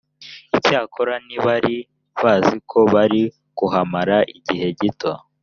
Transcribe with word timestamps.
icyakora 0.57 1.13
ntibari 1.25 1.75
bazi 2.21 2.57
ko 2.69 2.79
bari 2.93 3.21
kuhamara 3.57 4.17
igihe 4.37 4.67
gito 4.79 5.11